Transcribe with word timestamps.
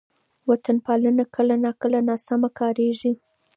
وطن 0.49 0.77
پالنه 0.85 1.23
کله 1.35 1.55
ناکله 1.65 1.99
ناسمه 2.09 2.49
کارېږي. 2.59 3.11